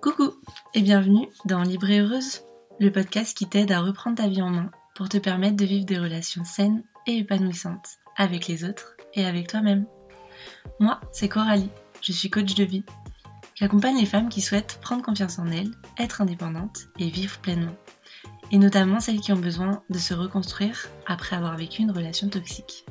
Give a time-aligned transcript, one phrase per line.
[0.00, 0.32] Coucou
[0.72, 2.40] et bienvenue dans Libre Heureuse,
[2.80, 5.84] le podcast qui t'aide à reprendre ta vie en main pour te permettre de vivre
[5.84, 9.84] des relations saines et épanouissantes avec les autres et avec toi-même.
[10.80, 11.68] Moi, c'est Coralie,
[12.00, 12.84] je suis coach de vie.
[13.54, 17.76] J'accompagne les femmes qui souhaitent prendre confiance en elles, être indépendantes et vivre pleinement.
[18.52, 22.86] Et notamment celles qui ont besoin de se reconstruire après avoir vécu une relation toxique.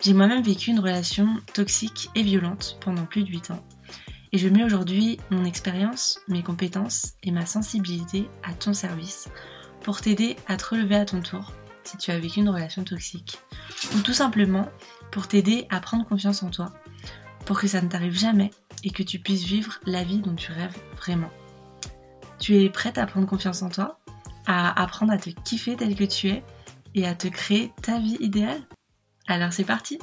[0.00, 3.64] J'ai moi-même vécu une relation toxique et violente pendant plus de 8 ans.
[4.32, 9.28] Et je mets aujourd'hui mon expérience, mes compétences et ma sensibilité à ton service
[9.82, 11.52] pour t'aider à te relever à ton tour
[11.84, 13.38] si tu as vécu une relation toxique.
[13.94, 14.68] Ou tout simplement
[15.12, 16.72] pour t'aider à prendre confiance en toi,
[17.44, 18.50] pour que ça ne t'arrive jamais
[18.82, 21.30] et que tu puisses vivre la vie dont tu rêves vraiment.
[22.40, 24.00] Tu es prête à prendre confiance en toi,
[24.46, 26.44] à apprendre à te kiffer tel que tu es
[26.94, 28.62] et à te créer ta vie idéale?
[29.28, 29.98] Alors c'est parti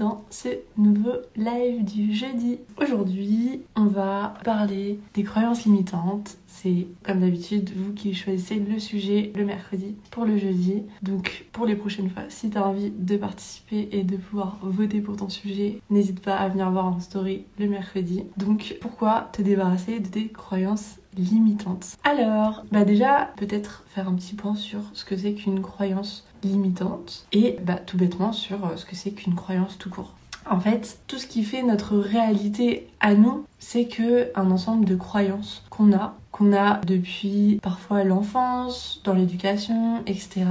[0.00, 2.58] dans ce nouveau live du jeudi.
[2.80, 6.38] Aujourd'hui, on va parler des croyances limitantes.
[6.62, 10.82] C'est comme d'habitude vous qui choisissez le sujet le mercredi pour le jeudi.
[11.00, 15.00] Donc pour les prochaines fois, si tu as envie de participer et de pouvoir voter
[15.00, 18.24] pour ton sujet, n'hésite pas à venir voir en story le mercredi.
[18.36, 21.96] Donc pourquoi te débarrasser de tes croyances limitantes?
[22.04, 27.26] Alors, bah déjà, peut-être faire un petit point sur ce que c'est qu'une croyance limitante
[27.32, 30.14] et bah, tout bêtement sur euh, ce que c'est qu'une croyance tout court.
[30.48, 34.96] En fait, tout ce qui fait notre réalité à nous, c'est que un ensemble de
[34.96, 40.46] croyances qu'on a qu'on a depuis parfois l'enfance, dans l'éducation, etc.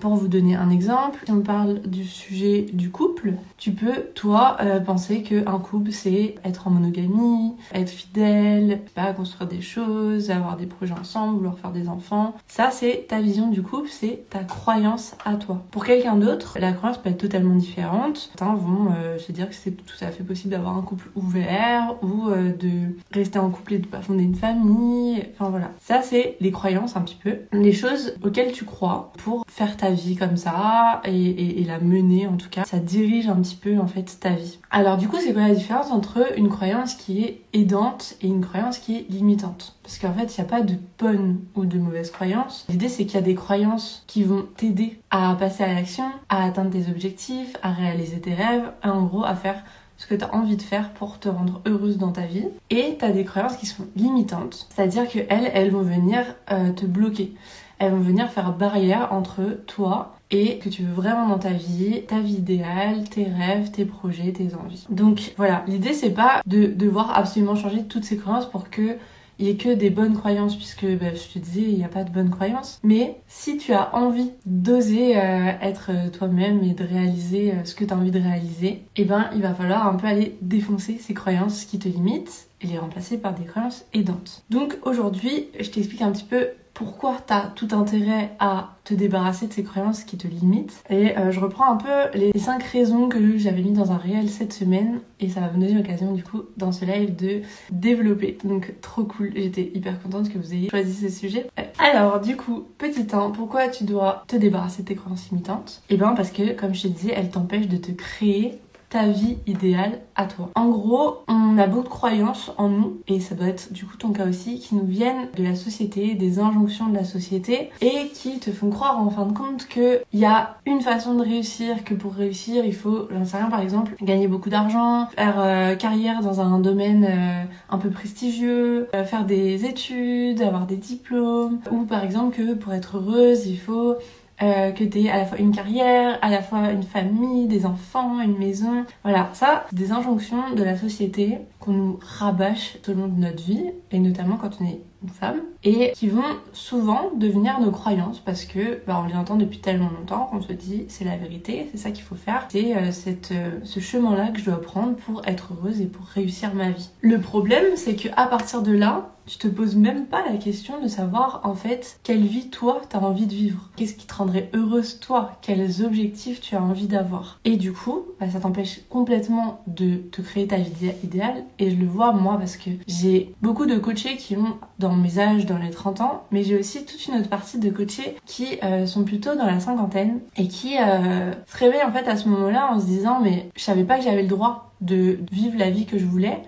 [0.00, 4.56] Pour vous donner un exemple, si on parle du sujet du couple, tu peux, toi,
[4.60, 10.56] euh, penser qu'un couple, c'est être en monogamie, être fidèle, pas construire des choses, avoir
[10.56, 12.34] des projets ensemble, vouloir faire des enfants.
[12.46, 15.62] Ça, c'est ta vision du couple, c'est ta croyance à toi.
[15.70, 18.30] Pour quelqu'un d'autre, la croyance peut être totalement différente.
[18.36, 21.96] Certains vont euh, se dire que c'est tout à fait possible d'avoir un couple ouvert
[22.02, 25.70] ou euh, de rester en couple et de pas fonder une famille Enfin voilà.
[25.80, 27.38] Ça, c'est les croyances un petit peu.
[27.52, 32.36] Les choses auxquelles tu crois pour faire ta vie comme ça et, la mener en
[32.36, 32.64] tout cas.
[32.64, 34.58] Ça dirige un petit peu en fait ta vie.
[34.70, 38.44] Alors du coup, c'est quoi la différence entre une croyance qui est aidante et une
[38.44, 39.76] croyance qui est limitante?
[39.82, 42.66] Parce qu'en fait, il n'y a pas de bonne ou de mauvaise croyance.
[42.68, 46.44] L'idée, c'est qu'il y a des croyances qui vont t'aider à passer à l'action, à
[46.44, 49.62] atteindre tes objectifs, à réaliser tes rêves, en gros à faire
[49.96, 52.46] ce que tu as envie de faire pour te rendre heureuse dans ta vie.
[52.70, 56.86] Et tu as des croyances qui sont limitantes, c'est-à-dire qu'elles, elles vont venir euh, te
[56.86, 57.34] bloquer.
[57.78, 62.02] Elles vont venir faire barrière entre toi et que tu veux vraiment dans ta vie,
[62.06, 64.86] ta vie idéale, tes rêves, tes projets, tes envies.
[64.90, 68.96] Donc voilà, l'idée c'est pas de devoir absolument changer toutes ces croyances pour que
[69.38, 71.88] il n'y a que des bonnes croyances, puisque bah, je te disais, il n'y a
[71.88, 72.80] pas de bonnes croyances.
[72.82, 77.84] Mais si tu as envie d'oser euh, être toi-même et de réaliser euh, ce que
[77.84, 81.14] tu as envie de réaliser, eh ben, il va falloir un peu aller défoncer ces
[81.14, 84.44] croyances qui te limitent et les remplacer par des croyances aidantes.
[84.50, 89.46] Donc aujourd'hui, je t'explique un petit peu pourquoi tu as tout intérêt à te débarrasser
[89.46, 90.82] de ces croyances qui te limitent.
[90.90, 94.28] Et euh, je reprends un peu les 5 raisons que j'avais mis dans un réel
[94.28, 97.40] cette semaine et ça va me donner l'occasion du coup dans ce live de
[97.70, 98.36] développer.
[98.44, 101.46] Donc trop cool, j'étais hyper contente que vous ayez choisi ce sujet.
[101.58, 105.82] Euh, alors du coup, petit 1, pourquoi tu dois te débarrasser de tes croyances limitantes?
[105.88, 108.58] Eh bien parce que comme je te disais, elles t'empêchent de te créer
[108.94, 110.50] ta vie idéale à toi.
[110.54, 113.96] En gros, on a beaucoup de croyances en nous, et ça doit être du coup
[113.96, 118.10] ton cas aussi, qui nous viennent de la société, des injonctions de la société, et
[118.14, 121.82] qui te font croire en fin de compte qu'il y a une façon de réussir,
[121.82, 125.74] que pour réussir, il faut, j'en sais rien par exemple, gagner beaucoup d'argent, faire euh,
[125.74, 131.58] carrière dans un domaine euh, un peu prestigieux, euh, faire des études, avoir des diplômes,
[131.72, 133.96] ou par exemple que pour être heureuse, il faut
[134.42, 138.20] euh, que tu à la fois une carrière, à la fois une famille, des enfants,
[138.20, 138.84] une maison.
[139.02, 143.42] Voilà, ça, des injonctions de la société qu'on nous rabâche tout au long de notre
[143.42, 146.22] vie, et notamment quand on est une femme, et qui vont
[146.52, 150.52] souvent devenir nos croyances parce que bah, on les entend depuis tellement longtemps qu'on se
[150.52, 152.90] dit c'est la vérité, c'est ça qu'il faut faire, c'est euh,
[153.32, 156.90] euh, ce chemin-là que je dois prendre pour être heureuse et pour réussir ma vie.
[157.00, 160.80] Le problème, c'est que à partir de là, tu te poses même pas la question
[160.82, 163.70] de savoir en fait quelle vie toi t'as envie de vivre.
[163.76, 165.38] Qu'est-ce qui te rendrait heureuse toi?
[165.40, 167.40] Quels objectifs tu as envie d'avoir?
[167.44, 171.44] Et du coup, bah, ça t'empêche complètement de te créer ta vie idéale.
[171.58, 175.18] Et je le vois moi parce que j'ai beaucoup de coachés qui ont dans mes
[175.18, 178.58] âges, dans les 30 ans, mais j'ai aussi toute une autre partie de coachés qui
[178.62, 182.28] euh, sont plutôt dans la cinquantaine et qui euh, se réveillent en fait à ce
[182.28, 185.70] moment-là en se disant mais je savais pas que j'avais le droit de vivre la
[185.70, 186.42] vie que je voulais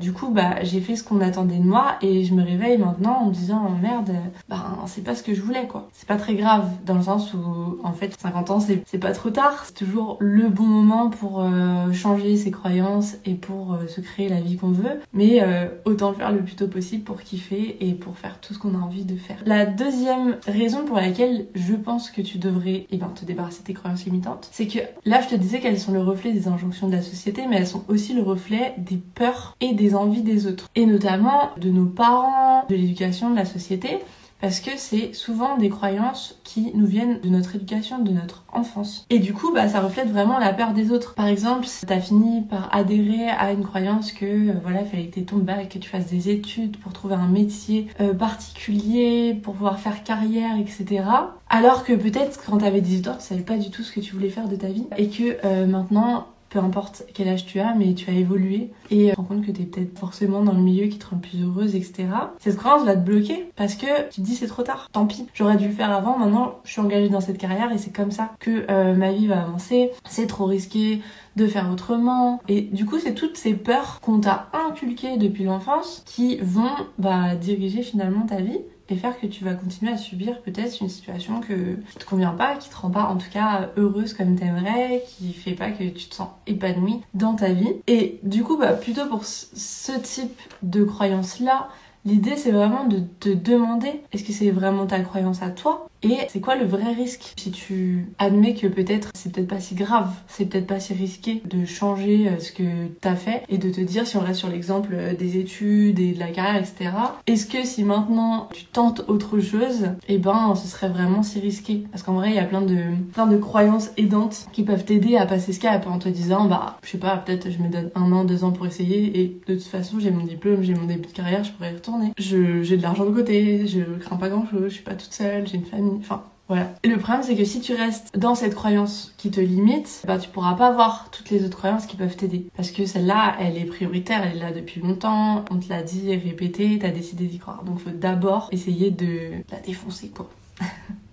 [0.00, 3.22] Du coup, bah, j'ai fait ce qu'on attendait de moi et je me réveille maintenant
[3.22, 4.12] en me disant oh, merde,
[4.48, 5.88] bah, c'est pas ce que je voulais quoi.
[5.92, 9.30] C'est pas très grave dans le sens où en fait 50 ans c'est pas trop
[9.30, 14.00] tard, c'est toujours le bon moment pour euh, changer ses croyances et pour euh, se
[14.00, 17.22] créer la vie qu'on veut, mais euh, autant le faire le plus tôt possible pour
[17.22, 19.38] kiffer et pour faire tout ce qu'on a envie de faire.
[19.46, 23.66] La deuxième raison pour laquelle je pense que tu devrais eh ben, te débarrasser de
[23.66, 26.86] tes croyances limitantes, c'est que là je te disais qu'elles sont le reflet des injonctions
[26.86, 30.46] de la société, mais elles sont aussi le reflet des peurs et des envies des
[30.46, 30.68] autres.
[30.74, 34.00] Et notamment de nos parents, de l'éducation de la société
[34.40, 39.06] parce que c'est souvent des croyances qui nous viennent de notre éducation, de notre enfance.
[39.08, 41.14] Et du coup, bah, ça reflète vraiment la peur des autres.
[41.14, 45.06] Par exemple, si t'as fini par adhérer à une croyance que, euh, voilà, il fallait
[45.06, 49.34] que tu ton bac, que tu fasses des études pour trouver un métier euh, particulier,
[49.42, 51.04] pour pouvoir faire carrière, etc.
[51.48, 54.14] Alors que peut-être quand t'avais 18 ans, tu savais pas du tout ce que tu
[54.14, 57.74] voulais faire de ta vie et que euh, maintenant peu importe quel âge tu as,
[57.74, 60.52] mais tu as évolué et tu te rends compte que tu es peut-être forcément dans
[60.52, 62.08] le milieu qui te rend plus heureuse, etc.
[62.38, 65.26] Cette croyance va te bloquer parce que tu te dis c'est trop tard, tant pis,
[65.34, 68.10] j'aurais dû le faire avant, maintenant je suis engagée dans cette carrière et c'est comme
[68.10, 71.00] ça que euh, ma vie va avancer, c'est trop risqué
[71.36, 72.40] de faire autrement.
[72.48, 77.34] Et du coup, c'est toutes ces peurs qu'on t'a inculquées depuis l'enfance qui vont bah,
[77.36, 81.40] diriger finalement ta vie et faire que tu vas continuer à subir peut-être une situation
[81.40, 85.02] que, qui te convient pas, qui te rend pas en tout cas heureuse comme t'aimerais,
[85.08, 87.74] qui fait pas que tu te sens épanouie dans ta vie.
[87.86, 91.68] Et du coup, bah, plutôt pour ce type de croyance là,
[92.06, 96.18] l'idée c'est vraiment de te demander est-ce que c'est vraiment ta croyance à toi et
[96.28, 97.32] c'est quoi le vrai risque?
[97.36, 101.42] Si tu admets que peut-être c'est peut-être pas si grave, c'est peut-être pas si risqué
[101.44, 104.48] de changer euh, ce que t'as fait et de te dire si on reste sur
[104.48, 106.90] l'exemple euh, des études et de la carrière, etc.
[107.26, 111.40] Est-ce que si maintenant tu tentes autre chose, et eh ben ce serait vraiment si
[111.40, 111.84] risqué?
[111.90, 112.78] Parce qu'en vrai il y a plein de
[113.12, 116.76] plein de croyances aidantes qui peuvent t'aider à passer ce cap en te disant bah
[116.84, 119.54] je sais pas peut-être je me donne un an, deux ans pour essayer et de
[119.54, 121.95] toute façon j'ai mon diplôme, j'ai mon début de carrière, je pourrais y retourner.
[122.18, 125.46] J'ai de l'argent de côté, je crains pas grand chose, je suis pas toute seule,
[125.46, 126.74] j'ai une famille Enfin, voilà.
[126.84, 130.18] Et le problème, c'est que si tu restes dans cette croyance qui te limite, bah,
[130.18, 132.46] tu pourras pas voir toutes les autres croyances qui peuvent t'aider.
[132.56, 136.14] Parce que celle-là, elle est prioritaire, elle est là depuis longtemps, on te l'a dit,
[136.14, 137.64] répété, t'as décidé d'y croire.
[137.64, 140.30] Donc, faut d'abord essayer de la défoncer, quoi.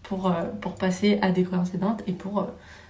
[0.03, 2.45] pour, euh, pour passer à des croyances aidantes et pour euh,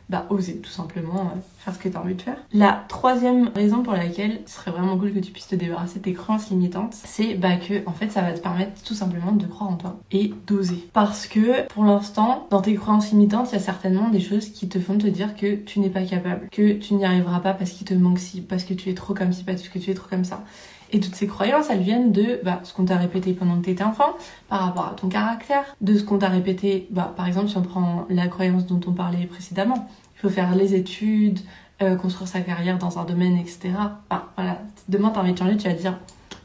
[0.10, 2.38] bah, oser tout simplement euh, faire ce que tu as envie de faire.
[2.54, 6.04] La troisième raison pour laquelle ce serait vraiment cool que tu puisses te débarrasser de
[6.04, 9.46] tes croyances limitantes, c'est bah, que en fait ça va te permettre tout simplement de
[9.46, 10.88] croire en toi et d'oser.
[10.94, 14.68] Parce que pour l'instant, dans tes croyances limitantes, il y a certainement des choses qui
[14.68, 17.72] te font te dire que tu n'es pas capable, que tu n'y arriveras pas parce
[17.72, 19.94] qu'il te manque ci, parce que tu es trop comme ci, parce que tu es
[19.94, 20.44] trop comme ça.
[20.94, 23.84] Et toutes ces croyances, elles viennent de bah, ce qu'on t'a répété pendant que t'étais
[23.84, 24.16] enfant,
[24.48, 27.64] par rapport à ton caractère, de ce qu'on t'a répété, bah, par exemple, si on
[27.64, 31.40] prend la croyance dont on parlait précédemment, il faut faire les études,
[31.82, 33.72] euh, construire sa carrière dans un domaine, etc.
[34.10, 35.98] Enfin, voilà, demain t'as envie de changer, tu vas dire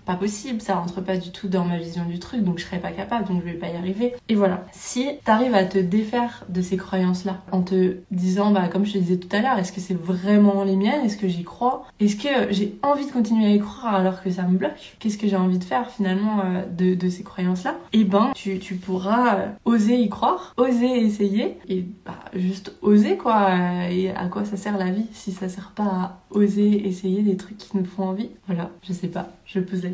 [0.09, 2.79] pas possible, ça rentre pas du tout dans ma vision du truc, donc je serais
[2.79, 4.15] pas capable, donc je vais pas y arriver.
[4.31, 4.65] Et voilà.
[4.73, 8.99] Si t'arrives à te défaire de ces croyances-là, en te disant, bah, comme je te
[8.99, 11.05] disais tout à l'heure, est-ce que c'est vraiment les miennes?
[11.05, 11.85] Est-ce que j'y crois?
[12.01, 14.97] Est-ce que j'ai envie de continuer à y croire alors que ça me bloque?
[14.99, 17.77] Qu'est-ce que j'ai envie de faire finalement euh, de, de, ces croyances-là?
[17.93, 22.73] Et eh ben, tu, tu pourras euh, oser y croire, oser essayer, et bah, juste
[22.81, 23.51] oser quoi.
[23.91, 27.37] Et à quoi ça sert la vie si ça sert pas à oser essayer des
[27.37, 28.31] trucs qui nous font envie?
[28.47, 29.91] Voilà, je sais pas je pose la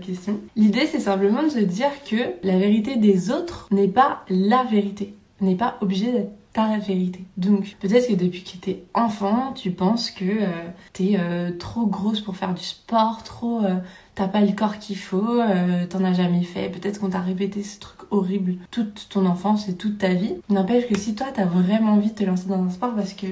[0.56, 5.14] L'idée, c'est simplement de se dire que la vérité des autres n'est pas la vérité,
[5.40, 7.24] n'est pas obligée d'être ta vérité.
[7.36, 10.46] Donc peut-être que depuis que t'es enfant, tu penses que euh,
[10.92, 13.75] t'es euh, trop grosse pour faire du sport, trop euh,
[14.14, 15.40] t'as pas le corps qu'il faut,
[15.90, 16.70] t'en as jamais fait.
[16.70, 20.37] Peut-être qu'on t'a répété ce truc horrible toute ton enfance et toute ta vie.
[20.49, 23.26] N'empêche que si toi t'as vraiment envie de te lancer dans un sport parce que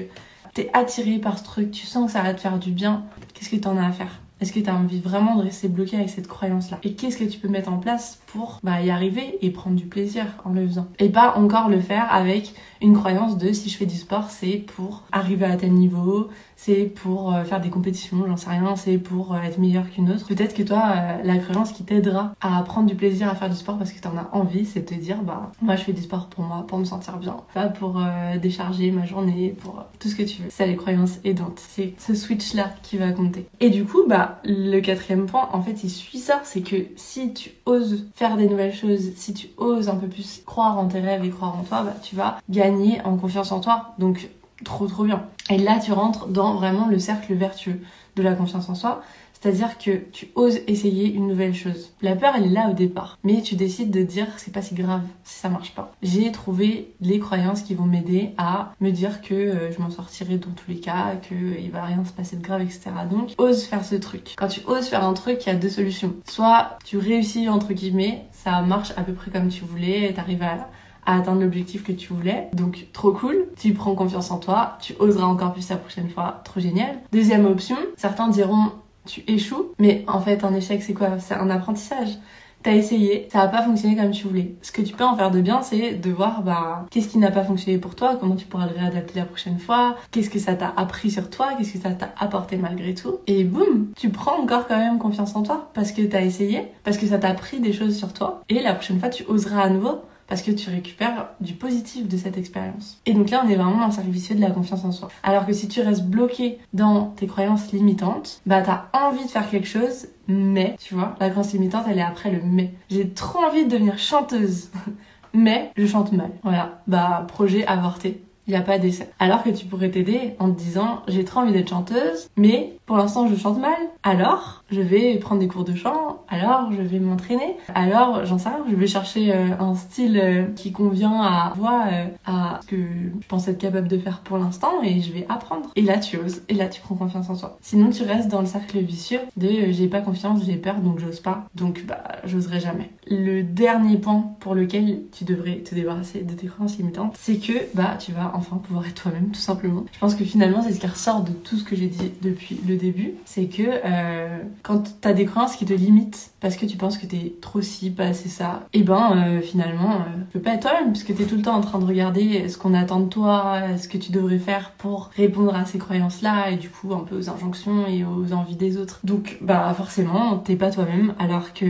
[0.53, 3.49] t'es attiré par ce truc, tu sens que ça va te faire du bien, qu'est-ce
[3.49, 4.19] que t'en as à faire?
[4.41, 7.23] Est-ce que tu as envie vraiment de rester bloqué avec cette croyance-là Et qu'est-ce que
[7.23, 10.67] tu peux mettre en place pour bah, y arriver et prendre du plaisir en le
[10.67, 14.29] faisant Et pas encore le faire avec une croyance de si je fais du sport,
[14.29, 18.75] c'est pour arriver à tel niveau, c'est pour euh, faire des compétitions, j'en sais rien,
[18.75, 20.27] c'est pour euh, être meilleur qu'une autre.
[20.27, 23.55] Peut-être que toi, euh, la croyance qui t'aidera à prendre du plaisir à faire du
[23.55, 26.01] sport parce que t'en as envie, c'est de te dire, bah, moi je fais du
[26.01, 28.01] sport pour moi, pour me sentir bien, pas pour
[28.41, 30.49] décharger ma journée, pour tout ce que tu veux.
[30.49, 31.59] C'est les croyances aidantes.
[31.59, 33.47] C'est ce switch-là qui va compter.
[33.59, 37.33] Et du coup, bah, le quatrième point, en fait, il suit ça, c'est que si
[37.33, 40.99] tu oses faire des nouvelles choses, si tu oses un peu plus croire en tes
[40.99, 43.93] rêves et croire en toi, bah, tu vas gagner en confiance en toi.
[43.99, 44.29] Donc,
[44.63, 45.23] trop trop bien.
[45.49, 47.79] Et là, tu rentres dans vraiment le cercle vertueux
[48.15, 49.01] de la confiance en soi.
[49.43, 51.91] C'est-à-dire que tu oses essayer une nouvelle chose.
[52.01, 53.17] La peur, elle est là au départ.
[53.25, 55.91] Mais tu décides de dire c'est pas si grave si ça marche pas.
[56.01, 60.37] J'ai trouvé les croyances qui vont m'aider à me dire que euh, je m'en sortirai
[60.37, 62.83] dans tous les cas, qu'il va rien se passer de grave, etc.
[63.11, 64.33] Donc, ose faire ce truc.
[64.37, 66.13] Quand tu oses faire un truc, il y a deux solutions.
[66.23, 70.69] Soit tu réussis entre guillemets, ça marche à peu près comme tu voulais, t'arrives à
[71.05, 72.49] à atteindre l'objectif que tu voulais.
[72.53, 76.41] Donc trop cool, tu prends confiance en toi, tu oseras encore plus la prochaine fois,
[76.45, 76.99] trop génial.
[77.11, 78.71] Deuxième option, certains diront
[79.05, 81.19] tu échoues, mais en fait un échec c'est quoi?
[81.19, 82.17] C'est un apprentissage.
[82.63, 84.55] T'as essayé, ça a pas fonctionné comme tu voulais.
[84.61, 87.29] Ce que tu peux en faire de bien, c'est de voir bah qu'est-ce qui n'a
[87.29, 90.55] pas fonctionné pour toi, comment tu pourras le réadapter la prochaine fois, qu'est-ce que ça
[90.55, 93.17] t'a appris sur toi, qu'est-ce que ça t'a apporté malgré tout?
[93.27, 96.97] Et boum, tu prends encore quand même confiance en toi parce que t'as essayé, parce
[96.97, 98.41] que ça t'a appris des choses sur toi.
[98.47, 99.99] Et la prochaine fois, tu oseras à nouveau
[100.33, 102.99] parce que tu récupères du positif de cette expérience.
[103.05, 105.09] Et donc là, on est vraiment dans le cercle de la confiance en soi.
[105.21, 109.47] Alors que si tu restes bloqué dans tes croyances limitantes, bah t'as envie de faire
[109.47, 112.73] quelque chose, mais, tu vois, la croyance limitante, elle est après le mais.
[112.89, 114.71] J'ai trop envie de devenir chanteuse,
[115.35, 116.31] mais je chante mal.
[116.41, 119.09] Voilà, bah projet avorté il n'y a pas d'essai.
[119.19, 122.97] Alors que tu pourrais t'aider en te disant j'ai trop envie d'être chanteuse, mais pour
[122.97, 123.77] l'instant je chante mal.
[124.03, 128.49] Alors je vais prendre des cours de chant, alors je vais m'entraîner, alors j'en sais
[128.49, 132.67] rien, je vais chercher euh, un style euh, qui convient à voix, euh, à ce
[132.67, 135.69] que je pense être capable de faire pour l'instant et je vais apprendre.
[135.75, 137.57] Et là tu oses, et là tu prends confiance en toi.
[137.61, 141.19] Sinon tu restes dans le cercle vicieux de j'ai pas confiance, j'ai peur donc j'ose
[141.19, 142.89] pas, donc bah j'oserai jamais.
[143.09, 147.53] Le dernier point pour lequel tu devrais te débarrasser de tes croyances limitantes, c'est que
[147.75, 149.85] bah tu vas enfin pouvoir être toi-même tout simplement.
[149.91, 152.59] Je pense que finalement c'est ce qui ressort de tout ce que j'ai dit depuis
[152.67, 156.77] le début, c'est que euh, quand t'as des croyances qui te limitent parce que tu
[156.77, 160.37] penses que t'es trop ci, pas assez ça, et eh ben euh, finalement euh, tu
[160.37, 162.73] peux pas être toi-même puisque t'es tout le temps en train de regarder ce qu'on
[162.73, 166.69] attend de toi, ce que tu devrais faire pour répondre à ces croyances-là et du
[166.69, 168.99] coup un peu aux injonctions et aux envies des autres.
[169.03, 171.65] Donc bah forcément t'es pas toi-même alors que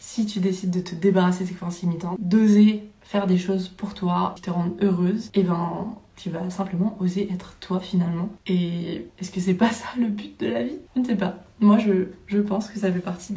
[0.00, 3.94] si tu décides de te débarrasser de ces croyances limitantes, d'oser faire des choses pour
[3.94, 8.28] toi qui te rendent heureuse, et eh ben tu vas simplement oser être toi finalement.
[8.46, 10.78] Et est-ce que c'est pas ça le but de la vie?
[10.94, 11.36] Je ne sais pas.
[11.60, 13.34] Moi je, pense que ça fait partie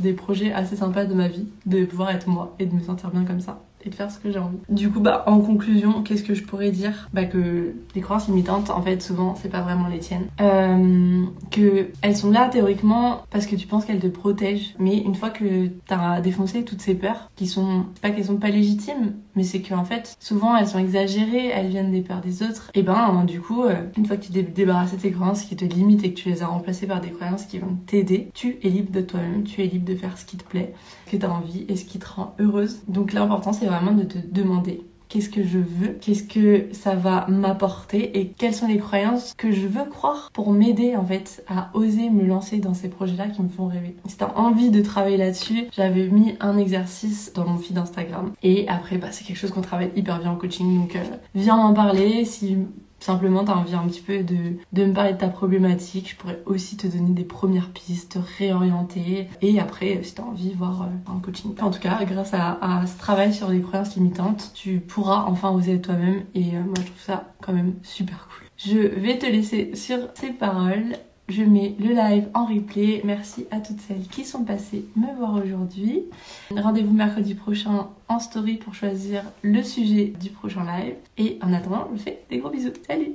[0.00, 3.10] des projets assez sympas de ma vie, de pouvoir être moi et de me sentir
[3.10, 4.56] bien comme ça et de faire ce que j'ai envie.
[4.68, 7.08] Du coup, bah, en conclusion, qu'est-ce que je pourrais dire?
[7.12, 10.26] Bah, que les croyances limitantes, en fait, souvent, c'est pas vraiment les tiennes.
[10.40, 15.14] Euh, que elles sont là théoriquement parce que tu penses qu'elles te protègent, mais une
[15.14, 19.44] fois que t'as défoncé toutes ces peurs, qui sont pas qu'elles sont pas légitimes, mais
[19.44, 22.70] c'est qu'en fait, souvent, elles sont exagérées, elles viennent des peurs des autres.
[22.74, 26.04] Et ben, du coup, euh, une fois que tu de tes croyances qui te limitent
[26.04, 28.92] et que tu les as remplacées par des croyances qui vont t'aider, tu es libre
[28.92, 30.74] de toi-même, tu es libre de faire ce qui te plaît,
[31.06, 32.80] ce que t'as envie et ce qui te rend heureuse.
[32.88, 37.26] Donc l'important, c'est vraiment de te demander qu'est-ce que je veux, qu'est-ce que ça va
[37.28, 38.18] m'apporter?
[38.18, 42.10] Et quelles sont les croyances que je veux croire pour m'aider en fait à oser
[42.10, 43.96] me lancer dans ces projets-là qui me font rêver?
[44.18, 48.98] T'as envie de travailler là-dessus, j'avais mis un exercice dans mon feed Instagram et après
[48.98, 50.78] bah, c'est quelque chose qu'on travaille hyper bien en coaching.
[50.78, 51.02] Donc euh,
[51.34, 52.24] viens m'en parler.
[52.24, 52.56] Si
[53.04, 56.40] simplement t'as envie un petit peu de, de me parler de ta problématique, je pourrais
[56.46, 61.20] aussi te donner des premières pistes, réorienter et après si t'as envie voir euh, un
[61.20, 61.54] coaching.
[61.60, 65.80] En tout cas, grâce à, ce travail sur les croyances limitantes, tu pourras enfin oser
[65.80, 68.48] toi-même et euh, moi je trouve ça quand même super cool.
[68.56, 70.96] Je vais te laisser sur ces paroles
[71.28, 73.00] je mets le live en replay.
[73.04, 76.02] Merci à toutes celles qui sont passées me voir aujourd'hui.
[76.50, 80.94] Rendez-vous mercredi prochain en story pour choisir le sujet du prochain live.
[81.16, 82.72] Et en attendant, je vous fais des gros bisous.
[82.86, 83.12] Salut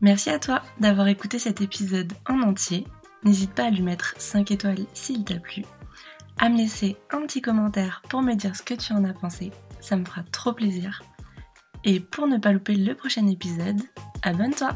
[0.00, 2.86] Merci à toi d'avoir écouté cet épisode en entier.
[3.22, 5.64] N'hésite pas à lui mettre 5 étoiles s'il t'a plu.
[6.38, 9.50] À me laisser un petit commentaire pour me dire ce que tu en as pensé.
[9.80, 11.02] Ça me fera trop plaisir.
[11.84, 13.80] Et pour ne pas louper le prochain épisode,
[14.22, 14.70] abonne-toi